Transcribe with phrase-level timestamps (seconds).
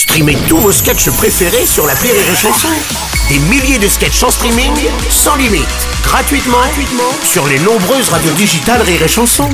[0.00, 2.68] Streamez tous vos sketchs préférés sur la Rire et Chanson.
[3.28, 4.72] Des milliers de sketchs en streaming,
[5.10, 5.68] sans limite,
[6.02, 9.50] gratuitement, gratuitement sur les nombreuses radios digitales Rire et Chanson.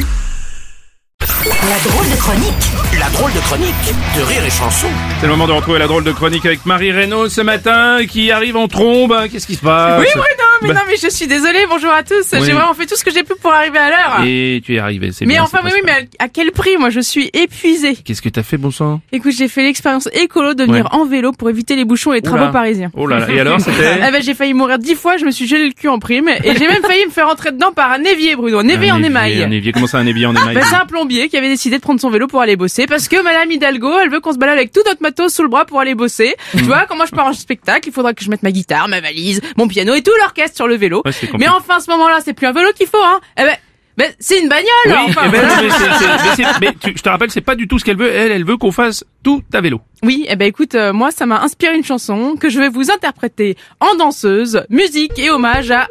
[1.21, 3.75] La drôle de chronique La drôle de chronique
[4.17, 4.87] de Rire et Chanson.
[5.21, 8.31] C'est le moment de retrouver la drôle de chronique avec Marie Reynaud ce matin qui
[8.31, 9.17] arrive en trombe.
[9.29, 10.01] Qu'est-ce qui se passe?
[10.01, 10.23] Oui, non,
[10.63, 10.75] mais Bah.
[10.75, 11.67] non, mais je suis désolée.
[11.69, 12.27] Bonjour à tous.
[12.33, 12.39] Oui.
[12.45, 14.21] J'ai vraiment fait tout ce que j'ai pu pour arriver à l'heure.
[14.27, 16.91] Et tu es arrivé, c'est Mais bien, enfin, oui, mais à à quel prix Moi,
[16.91, 17.95] je suis épuisée.
[17.97, 20.99] Qu'est-ce que t'as fait, bon sang Écoute, j'ai fait l'expérience écolo de venir Ouais.
[20.99, 22.37] en vélo pour éviter les bouchons et les Oula.
[22.39, 22.91] travaux parisiens.
[22.95, 25.31] Oh là là, et alors, c'était Eh ben, j'ai failli mourir dix fois, je me
[25.31, 27.93] suis gelé le cul en prime, et j'ai même failli me faire rentrer dedans par
[27.93, 28.59] un évier, Bruno.
[28.59, 29.43] Un évier Un en évier, émail.
[29.45, 31.77] Un évier, comment ça, un évier en émail Ben, c'est un plombier qui avait décidé
[31.77, 34.39] de prendre son vélo pour aller bosser parce que Madame Hidalgo, elle veut qu'on se
[34.39, 36.35] balade avec tout notre matos sous le bras pour aller bosser.
[36.55, 36.59] Hmm.
[36.59, 38.89] Tu vois, quand moi je pars en spectacle, il faudra que je mette ma guitare,
[38.89, 41.03] ma valise, mon piano et tout l'orchestre sur le vélo.
[41.05, 43.21] Ouais, mais enfin, à ce moment-là, c'est plus un vélo qu'il faut, hein.
[43.39, 43.57] Eh ben,
[43.97, 45.29] ben c'est une bagnole, Oui, enfin.
[45.31, 46.59] ben, voilà.
[46.61, 48.11] mais, tu- je te rappelle, c'est pas du tout ce qu'elle veut.
[48.13, 49.81] Elle, elle veut qu'on fasse tout à vélo.
[50.03, 52.91] Oui, eh ben écoute, euh, moi ça m'a inspiré une chanson que je vais vous
[52.91, 55.89] interpréter en danseuse, musique et hommage à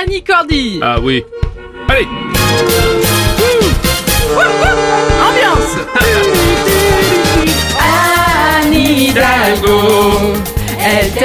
[0.00, 0.78] Annie Cordy.
[0.82, 1.24] Ah oui.
[1.88, 2.06] Allez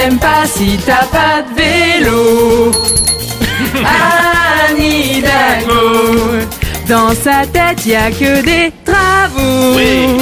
[0.04, 2.72] t'aime pas si t'as pas de vélo.
[4.68, 6.46] Annie Hidalgo,
[6.90, 9.78] dans sa tête y a que des travaux.
[9.78, 10.18] Oui.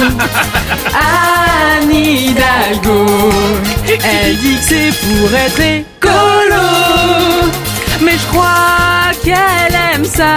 [1.80, 3.30] Annie Hidalgo,
[3.88, 6.68] elle dit que c'est pour être écolo.
[8.04, 10.36] Mais je crois qu'elle aime ça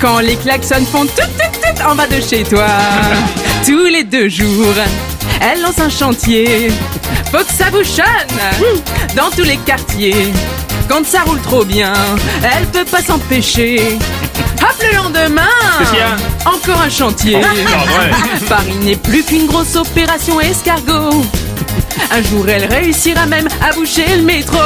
[0.00, 2.66] quand les klaxons font tout tout tout en bas de chez toi.
[3.66, 4.74] Tous les deux jours,
[5.40, 6.70] elle lance un chantier.
[7.30, 8.38] Faut que ça bouchonne
[9.14, 10.32] dans tous les quartiers.
[10.88, 11.92] Quand ça roule trop bien,
[12.42, 13.98] elle peut pas s'empêcher.
[14.62, 15.42] Hop le lendemain,
[16.46, 17.40] encore un chantier.
[17.42, 17.48] Ah.
[18.48, 21.22] Paris n'est plus qu'une grosse opération escargot.
[22.10, 24.58] Un jour elle réussira même à boucher le métro.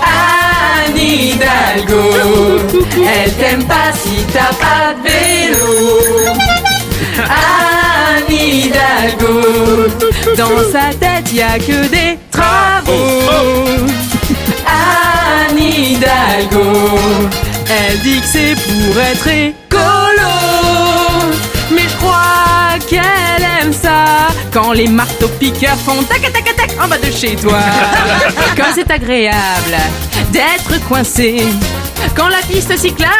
[0.00, 2.60] Anne Hidalgo,
[2.96, 6.32] elle t'aime pas si t'as pas de vélo.
[7.18, 9.25] Anne Hidalgo,
[10.36, 13.22] dans sa tête y a que des travaux.
[14.66, 16.98] Anne Hidalgo,
[17.68, 20.32] elle dit que c'est pour être écolo.
[21.70, 26.70] Mais je crois qu'elle aime ça quand les marteaux piqueurs font tac tac tac tac
[26.82, 27.58] en bas de chez toi.
[28.56, 29.76] Quand c'est agréable
[30.32, 31.42] d'être coincé.
[32.14, 33.12] Quand la piste cyclable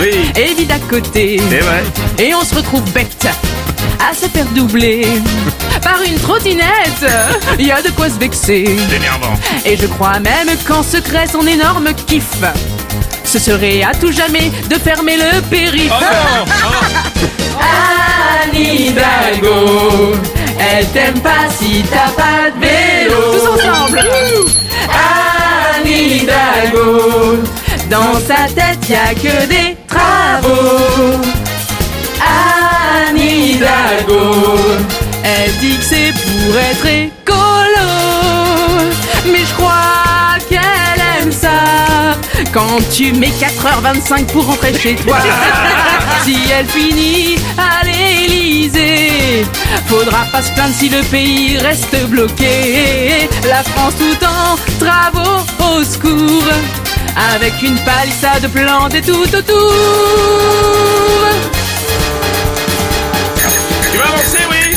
[0.00, 0.30] Oui.
[0.34, 1.40] est vide à côté.
[2.18, 3.26] Et on se retrouve bête
[4.08, 5.06] à se faire doubler
[5.82, 7.04] par une trottinette.
[7.58, 8.76] Il y a de quoi se vexer.
[9.64, 12.28] Et je crois même qu'en secret son énorme kiff
[13.24, 17.24] Ce serait à tout jamais de fermer le périph' Oh non oh.
[17.60, 20.14] Anne Hidalgo
[20.58, 22.60] Elle t'aime pas si t'as pas de
[27.90, 31.20] Dans sa tête y a que des travaux.
[32.20, 34.56] Anne Hidalgo
[35.22, 37.47] Elle dit que c'est pour être écolo
[42.52, 45.18] Quand tu mets 4h25 pour rentrer chez toi.
[46.24, 49.46] Si elle finit à l'Élysée
[49.86, 53.28] Faudra pas se plaindre si le pays reste bloqué.
[53.48, 56.52] La France tout en travaux au secours
[57.34, 59.72] Avec une palissade plantée tout autour.
[63.92, 64.76] Tu vas avancer, oui.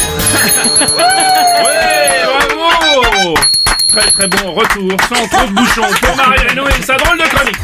[0.82, 2.24] Ouais,
[2.56, 3.34] bravo.
[3.88, 5.94] Très très bon retour, sans trop de bouchons.
[6.02, 7.61] Pour Marie Reynaud et sa drôle de chronique.